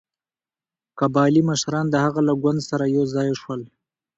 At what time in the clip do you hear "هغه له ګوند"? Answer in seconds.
2.05-2.59